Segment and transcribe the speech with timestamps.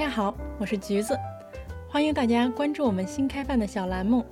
[0.00, 1.14] 大家好，我是橘子，
[1.86, 4.24] 欢迎大家关注我们新开办的小栏目。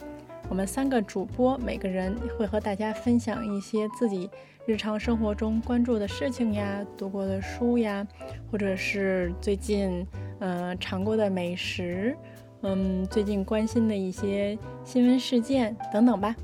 [0.48, 4.30] 我们三个主播每个人会和大家分享一些自己
[4.64, 8.08] 日常生活中关注的事情呀、读过的书呀，
[8.50, 10.06] 或者是最近
[10.38, 12.16] 嗯尝过的美食，
[12.62, 16.34] 嗯最近关心的一些新闻事件等等吧。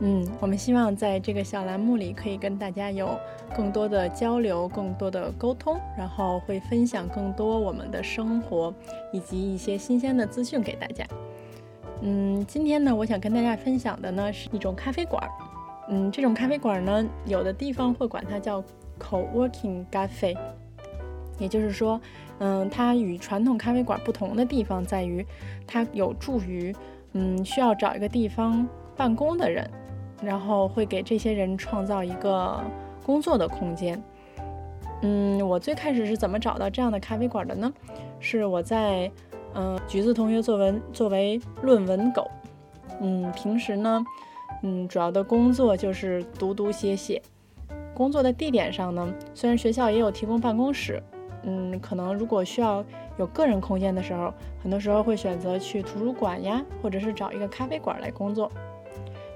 [0.00, 3.16] 嗯，我们希望在这个小栏目里可以跟大家有
[3.54, 8.74] 更多的交流、更多的沟通，然后会分享更多我们的生活
[9.12, 11.06] 以及一些新鲜的资讯给大家。
[12.00, 15.22] 嗯，今天呢，我想跟大家分享的呢是一种咖啡馆。
[15.88, 18.64] 嗯，这种咖啡馆呢，有的地方会管它叫
[18.98, 20.36] co-working cafe，
[21.38, 22.00] 也就是说，
[22.38, 25.24] 嗯，它与传统咖啡馆不同的地方在于，
[25.64, 26.74] 它有助于
[27.12, 28.66] 嗯需要找一个地方
[28.96, 29.68] 办公的人。
[30.22, 32.62] 然后会给这些人创造一个
[33.04, 34.02] 工作的空间。
[35.02, 37.72] 嗯，我最开始是怎么找到这样的咖啡馆的呢？
[38.20, 39.10] 是我在
[39.54, 42.30] 嗯橘子同学作文作为论文狗，
[43.00, 44.04] 嗯，平时呢，
[44.62, 47.20] 嗯，主要的工作就是读读写写。
[47.94, 51.02] 工作的地点上呢，虽然学校也有提供办公室，
[51.42, 52.84] 嗯，可能如果需要
[53.18, 58.50] 有个人空间的时候，很多时候会选择去图书馆呀，或者是找一个咖啡馆来工作。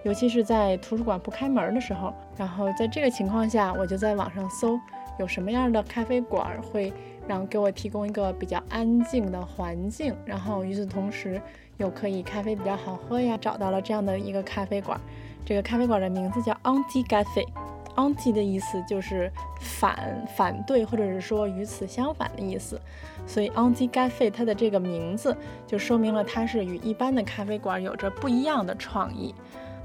[0.07, 4.79] 尤其是在图书馆不开门的时候，然后在这个情况下，我就在网上搜
[5.19, 6.93] 有什么样的咖啡馆会
[7.27, 11.43] 让给我提供一个比较安静的环境，然后与此同时
[11.79, 13.37] 又可以咖啡比较好喝呀。
[13.37, 14.97] 找到了这样的一个咖啡馆，
[15.45, 19.29] 这个咖啡馆的名字叫 Anti Cafe，Anti 的意思就是
[19.61, 22.81] 反、反对或者是说与此相反的意思，
[23.27, 29.34] 所以 Anti Cafe 它的这个名字就说明了它是与一般的咖啡馆有着不一样的创意。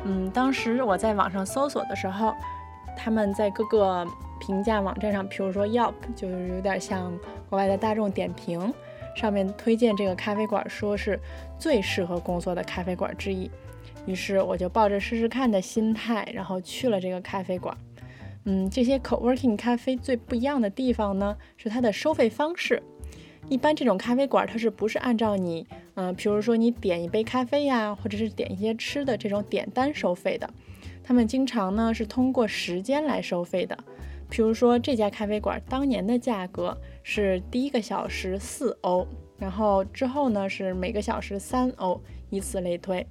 [0.04, 2.34] 嗯，当时我在网上搜索的时候，
[2.98, 4.06] 他们在各个
[4.40, 7.12] 评价网站上，比如说 Yelp，就是有点像
[7.50, 8.74] 国外的大众点评，
[9.16, 11.20] 上面推荐这个咖啡馆，说是
[11.60, 13.50] 最适合工作的咖啡馆之一。
[14.08, 17.78] 于是我就抱着试试看的心态，然后去了这个咖啡馆。
[18.46, 22.82] 嗯，这些 co-working 咖啡最不一样的地方呢，是它的收费方式。
[23.52, 30.50] 一般这种咖啡馆，它是不是按照你，嗯，比如说你点一杯咖啡呀，或者是点一些吃的这种点单收费的？
[31.04, 33.78] 他们经常呢是通过时间来收费的。
[34.30, 39.06] 比如说这家咖啡馆当年的价格是第一个小时四欧，
[39.38, 43.06] 然后之后呢是每个小时三欧，以此类推。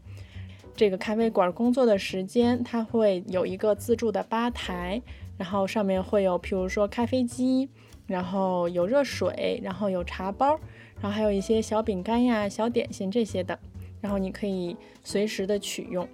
[0.75, 5.03] 这个咖啡馆工作的时间，它会有一个自助的吧台，
[5.37, 7.69] 然后上面会有，比如说咖啡机。
[8.11, 10.59] 然后有热水，然后有茶包，
[11.01, 13.57] 然后还有一些小饼干呀、小点心这些的，
[14.01, 16.09] 然后你可以随时的取用。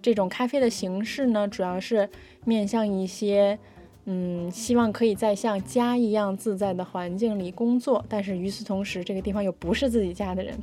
[0.00, 2.08] 这种咖啡的形式呢，主要是
[2.46, 3.58] 面向一些，
[4.06, 10.58] 嗯，希望可以在像家一样自在的环境里工作，但是与此同时，这个地方又不是自己家的人。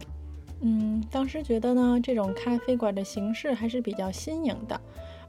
[0.62, 4.82] 嗯，当时觉得呢，这种咖啡馆的形式还是比较新颖的，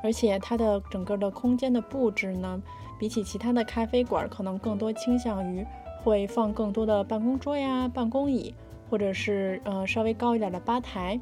[0.02, 2.62] 而且它的整个的空间的布置呢。
[2.98, 5.64] 比起其他的咖啡馆，可能更多倾向于
[6.04, 8.54] 会放更多的办公桌呀、办公椅，
[8.90, 11.18] 或者是呃稍微高一点的吧台，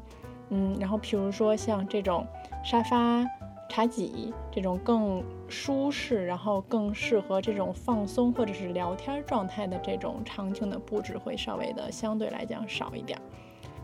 [0.49, 2.27] 嗯，然后比如说像这种
[2.65, 3.25] 沙发、
[3.69, 13.17] 茶几这种更舒适，然后更适合这种放松或者是聊天状态的这种场景的布置会稍微的相对来讲少一点。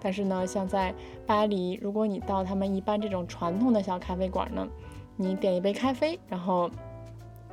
[0.02, 0.94] 但是呢，像在
[1.26, 4.68] 巴黎，如果你到他们一般这种传统的小咖啡馆呢，
[5.16, 6.70] 你点一杯咖啡，然后。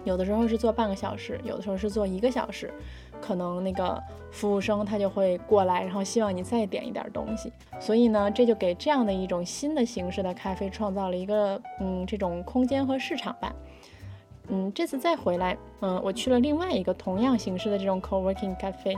[0.04, 2.74] 有的时候是做半个小时，有的时候是做一个小时，
[3.20, 4.02] 可能那个
[4.32, 7.52] 服务生他就会过来，然后希望你再点一点东西。
[7.78, 13.54] 所以呢，这就给这样的一种新的形式的咖啡创造了一个嗯这种空间和市场吧。
[14.48, 18.96] 嗯，这次再回来，嗯，我去了另外一个同样形式的这种 co-working 咖啡，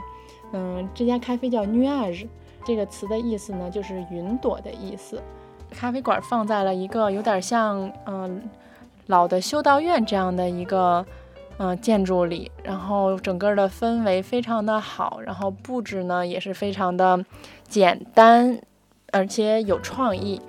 [0.53, 2.27] 嗯，这家咖啡叫 Nuage，
[2.65, 5.21] 这个词的意思呢就是云朵的意思。
[5.75, 8.41] 咖啡馆放在了一个有点像嗯。
[9.07, 11.05] 老的修道院这样的一个
[11.59, 17.23] 嗯建筑里，然后整个的氛围非常的好，然后布置呢也是非常的
[17.67, 18.59] 简单，
[19.11, 20.41] 而且有创意。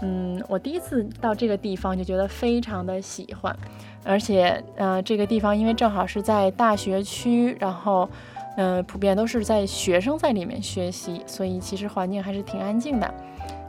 [0.00, 3.54] 嗯，我第一次到这个地方就觉得非常的喜欢，
[4.02, 8.08] 而且嗯这个地方因为正好是在大学区，然后
[8.56, 13.14] 嗯普遍都是在学生在里面学习，所以其实环境还是挺安静的。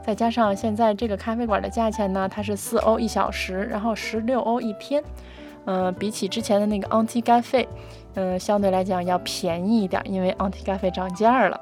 [0.04, 5.02] 再加上现在这个咖啡馆的价钱呢，它是四欧一小时，然后十六欧一天，
[5.64, 7.68] 嗯，比起之前的那个 Anti Cafe，
[8.14, 11.60] 嗯，相对来讲要便宜一点，因为 Anti Cafe 涨价了。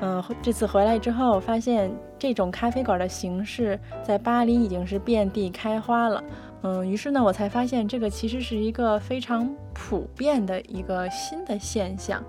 [0.00, 6.24] 嗯，这次回来之后，发现这种咖啡馆的形式在巴黎已经是遍地开花了。
[6.62, 12.24] 嗯，于是呢，我才发现这个其实是一个非常普遍的一个新的现象，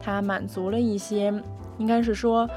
[0.00, 1.34] 它满足了一些，
[1.78, 2.48] 应该是说。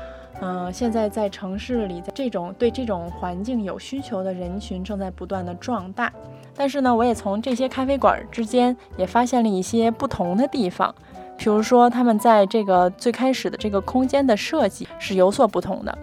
[0.46, 6.12] 嗯，现在在城市里，在这种对这种环境有需求的人群正在不断的壮大。
[6.54, 10.94] 但是呢，我也从这些咖啡馆之间也发现了一些不同的地方，
[11.38, 15.98] 比如说他们在这个最开始的这个空间的设计是有所不同的。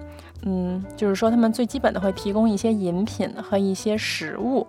[0.46, 4.66] 嗯，就是说他们最基本的会提供一些饮品和一些食物，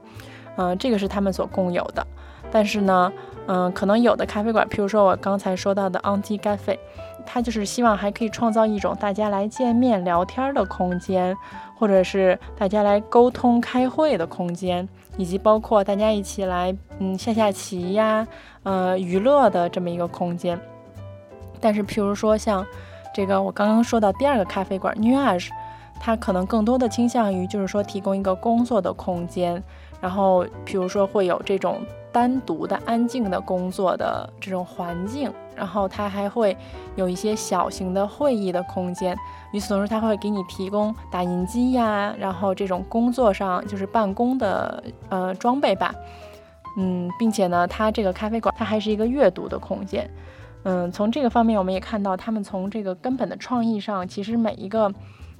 [0.57, 2.05] 嗯，这个是他们所共有的。
[2.51, 3.09] 但是呢，
[3.47, 6.77] 嗯，可能有的咖啡馆，譬如说我刚才说到的 Anti Cafe，
[7.25, 11.35] 它就是希望还可以创造一种大家来见面聊天的空间，
[11.77, 14.87] 或者是大家来沟通开会的空间，
[15.17, 18.27] 以及包括大家一起来嗯下下棋呀，
[18.63, 20.59] 呃娱乐的这么一个空间。
[21.59, 22.65] 但是譬如说像
[23.13, 25.49] 这个我刚刚说到第二个咖啡馆 Nuage，
[25.99, 29.61] 它可能更多的倾向于就是说提供一个工作的空间，
[29.99, 31.79] 然后譬如说会有这种。
[32.13, 36.55] 单独的、安静的工作的这种环境，然后它还会
[36.95, 39.17] 有一些小型的会议的空间。
[39.53, 45.93] 与此同时，它会给你提供打印机呀，然后这种工作上就是办公的呃装备吧。
[46.77, 50.09] 嗯，并且呢，它这个咖啡馆它还是一个阅读的空间。
[50.63, 54.93] 嗯，从这个方面我们也看到，他们从这个根本的创意上，其实每一个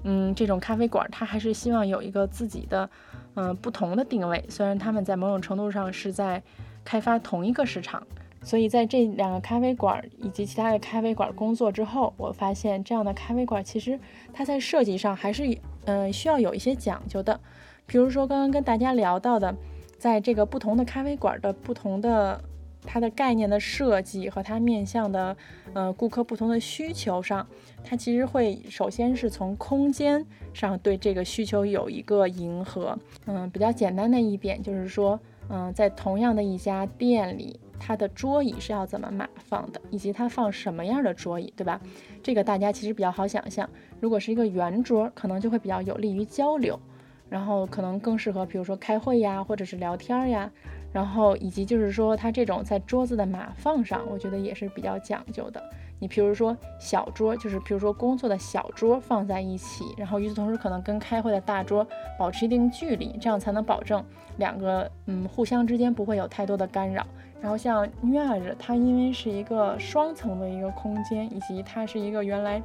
[0.03, 2.89] 嗯这种咖啡馆，它还是希望有一个自己的。
[3.33, 6.43] 嗯，不同的定位，虽然他们在某种程度上是在
[6.83, 8.03] 开发同一个市场，
[8.43, 13.99] 所以在这两个咖啡馆以及其他的咖啡馆工作之后，我发现这样的咖啡馆其实
[14.33, 17.39] 它在设计上还是嗯需要有一些讲究的。
[17.85, 19.55] 比如说刚刚跟大家聊到的，
[19.97, 22.41] 在这个不同的咖啡馆的不同的。
[22.83, 25.37] 它的概念的设计和它面向的
[25.73, 27.45] 呃顾客不同的需求上，
[27.83, 32.97] 它其实会首先是从空间上对这个需求有一个迎合。
[33.27, 41.81] 嗯，比较简单的一点就是说，嗯，在同样的一家店里，它的桌椅是要怎么码放的，以及它放什么样的桌椅，对吧？
[42.21, 43.67] 这个大家其实比较好想象。
[43.99, 46.79] 如果是一个圆桌，可能就会比较有利于交流，
[47.27, 50.51] 然后可能更适合比如说开会呀，或者是聊天呀。
[50.93, 55.63] 然后以及就是说，它这种在桌子的码放上，我觉得也是比较讲究的。
[56.01, 61.85] 你比如说小桌，就是比如说工作的小桌放在一起，然后与此同时可能跟开会的大桌
[62.17, 64.03] 保持一定距离，这样才能保证
[64.37, 67.05] 两个嗯互相之间不会有太多的干扰。
[67.39, 72.59] 然后像 n u a g e 它因为是一个双层的一个空间，以及它是一个原来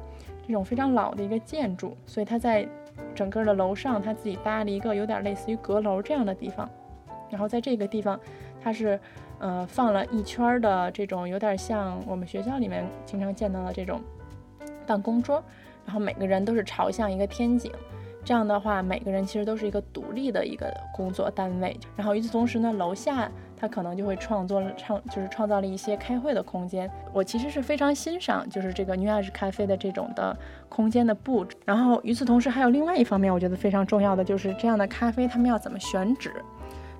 [0.47, 2.67] 这种非常老的一个建筑，所以它在
[3.13, 6.67] 整个的楼上，它自己搭了一个有点类似于阁楼这样的地方。
[7.29, 8.19] 然后在这个地方，
[8.61, 8.99] 它是，
[9.39, 14.01] 呃，放了一圈的这种有点像我们学校里面经常见到的这种
[14.85, 15.43] 办公桌，
[15.85, 17.71] 然后每个人都是朝向一个天井，
[18.23, 21.79] 这样的话，每个人其实都是一个独立的一个工作单位。
[21.95, 23.29] 然后与此同时呢，楼下
[23.59, 26.89] 他可能就会创作了创，就是创造了一些开会的空间。
[27.13, 30.37] 我其实是非常欣赏，就是这个 New Age 咖啡的这种的
[30.67, 31.55] 空间的布置。
[31.65, 36.31] 然后与此同时，还有另外一方面，我觉得非常重要的就是这样的咖啡，他们要怎么选址。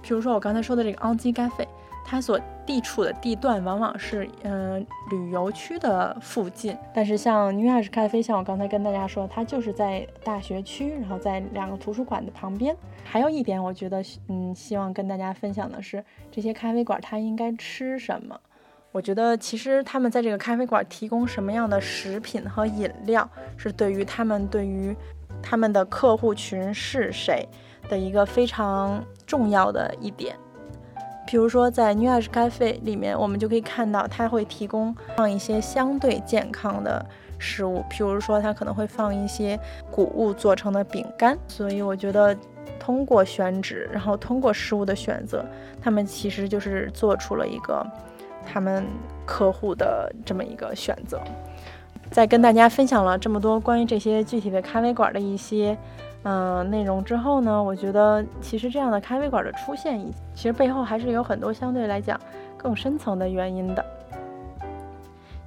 [0.01, 1.67] 比如说我刚才说的这个 Anji Cafe，
[2.09, 4.79] 它所地处的地段往往是嗯
[5.11, 12.73] 旅游区的附近，但是像 New Age 咖啡，像我刚才跟大家说，它就是在大学区，然后在两个图书馆的旁边。
[13.03, 16.01] 还有一点，我觉得嗯希望跟大家分享的是，
[16.31, 18.39] 这些咖啡馆它应该吃什么？
[18.93, 24.95] 我觉得其实他们在这个咖啡馆提供什么样的食品和饮料，是对于他们对于
[25.43, 27.45] 他们的客户群是谁
[27.89, 29.03] 的一个非常。
[29.27, 30.37] 重要的一点，
[31.27, 37.05] 比如说在 New Age Cafe 里面，我们就可以看到它会提供放一些相对健康的
[37.37, 39.59] 食物，譬如说它可能会放一些
[39.91, 41.37] 谷物做成的饼干。
[41.49, 42.33] 所以我觉得
[42.79, 45.45] 通过选址，然后通过食物的选择，
[45.81, 47.85] 他们其实就是做出了一个
[48.45, 48.85] 他们
[49.25, 51.21] 客户的这么一个选择。
[52.09, 55.77] 在跟大家分享了这么多关于这些具体的咖啡馆的一些。
[56.23, 59.99] 嗯，内容之后呢，我觉得其实这样的咖啡馆的出现，
[60.33, 62.19] 其实背后还是有很多相对来讲
[62.57, 63.85] 更深层的原因的。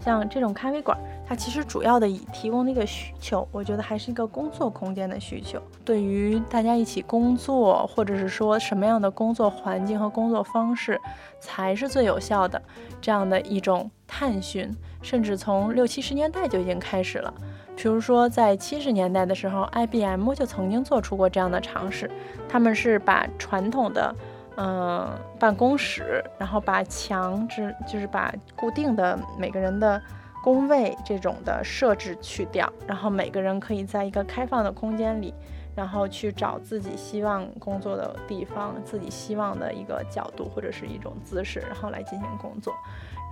[0.00, 0.96] 像这种咖啡馆，
[1.28, 5.60] 它其实主要的以提供的一个需求，我觉得还是一个工作空间的需求。
[5.84, 10.98] 对于大家一起工作，或者是说什么样的工作环境和工作方式
[11.38, 12.62] 才是最有效的，
[12.98, 17.34] 这样的一种探寻，甚至从六七十年代就已经开始了。
[17.76, 22.10] 比如说，在七十年代的时候，IBM 就曾经做出过这样的尝试。
[22.46, 24.14] 他们是把传统的，
[24.56, 25.08] 嗯，
[25.38, 30.00] 办公室，然后把墙之，就是把固定的每个人的
[30.42, 35.32] 工位这种的设置去掉，然后每个人可以在一个开放的空间里，
[35.80, 42.74] 然后去找自己希望工作的地方，自己希望的一个角度或者是一种姿势，然后来进行工作。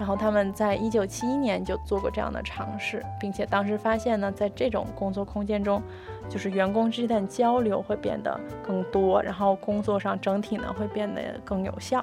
[0.00, 5.83] 然后他们在一九七一年就做过这样的尝试，并且当时发现呢，在这种工作空间中，
[6.31, 12.02] 就是员工之间的交流会变得更多，然后工作上整体呢会变得更有效。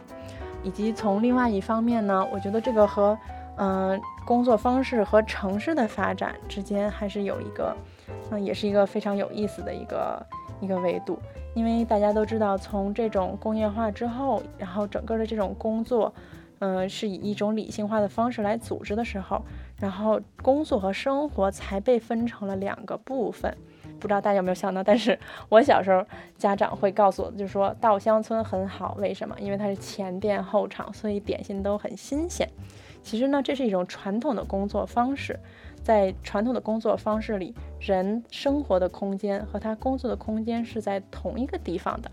[0.61, 3.17] 以及从另外一方面呢，我觉得这个和
[3.57, 7.75] 嗯工作方式和城市的发展之间还是有一个，
[8.31, 10.25] 嗯，也是一个非常有意思的一个
[10.59, 11.19] 一个维度。
[11.53, 16.13] 因为大家都知道，从这种工业化之后，然后整个的这种工作。
[16.59, 19.41] 嗯，是以一种理性化的方式来组织的时候，
[19.77, 23.55] 然后工作和生活才被分成了两个部分。
[23.99, 24.81] 不知道大家有没有想到？
[24.81, 25.19] 但是
[25.49, 26.03] 我小时候
[26.37, 29.35] 家长会告诉我，就说稻香村很好，为什么？
[29.37, 32.49] 因为它是前店后厂，所以点心都很新鲜。
[33.05, 35.39] 其实呢，这是一种传统的工作方式，
[35.83, 42.09] 在传统的工作方式里，人生活的空间和他工作的空间是在同一个地方的。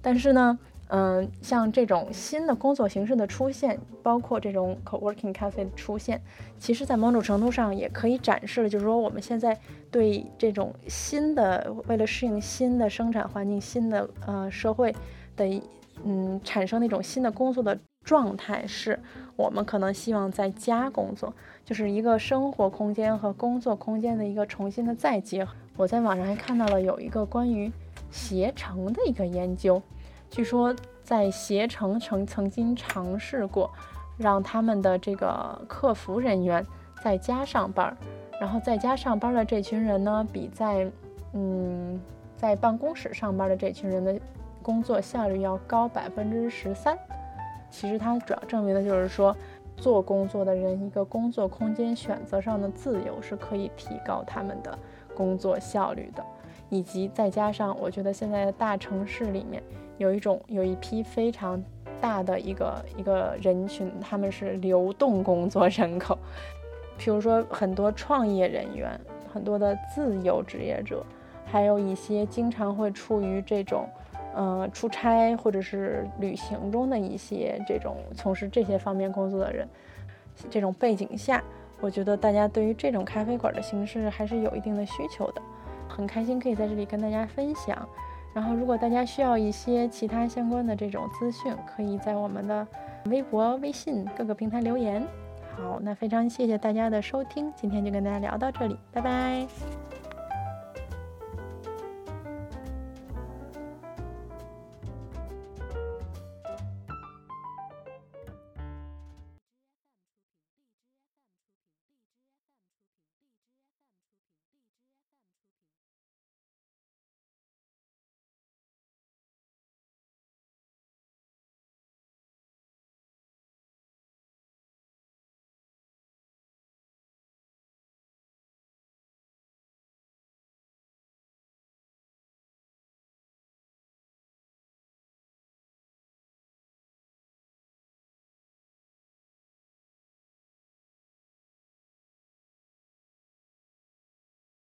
[0.00, 6.22] 但是呢，嗯，像这种新的工作形式的出现，包括这种 co-working cafe 的出现，
[6.58, 9.56] 其实，在某种程度上也可以展示了，就是说我们现在
[9.90, 14.96] 对这种新的，为了适应新的生产环境、新的呃社会
[15.36, 15.62] 的，
[16.04, 18.98] 嗯，产生那种新的工作的状态，是
[19.36, 21.32] 我们可能希望在家工作，
[21.64, 25.52] 就是一个生活空间和工作空间的一个重新的再结合。
[25.76, 27.70] 我在网上还看到了有一个关于
[28.10, 29.80] 携程的一个研究。
[30.30, 33.70] 据说在携程曾曾经尝试过，
[34.16, 36.64] 让他们的这个客服人员
[37.02, 37.96] 在家上班，
[38.40, 40.90] 然后在家上班的这群人呢，比在
[41.32, 42.00] 嗯
[42.36, 44.18] 在办公室上班的这群人的
[44.62, 46.98] 工作效率要高百分之十三。
[47.70, 49.36] 其实它主要证明的就是说，
[49.76, 54.78] 做工作的人一个工作空间选择上的自由是可以提高他们的
[55.14, 56.24] 工作效率的，
[56.68, 59.62] 以及再加上我觉得现在的大城市里面。
[59.98, 61.62] 有一种有一批非常
[62.00, 66.18] 大的一个一个人群，他们是流动工作人口，
[66.96, 68.98] 比如说很多创业人员，
[69.30, 71.04] 很多的自由职业者，
[71.44, 73.86] 还有一些经常会处于这种
[74.34, 79.68] 呃出差或者是旅行中的一些这种从事这些方面工作的人，
[80.48, 81.42] 这种背景下，
[81.80, 85.42] 我觉得大家对于这种咖啡馆的形式还是有一定的需求的，
[85.88, 87.88] 很开心可以在这里跟大家分享。
[88.32, 92.64] 然后，如果大家需要一些其他相关的这种资讯，可以在我们的
[93.06, 95.04] 微博、微信各个平台留言。
[95.56, 99.89] 好，那非常谢谢大家的收听，今天就跟大家聊到这里，拜拜。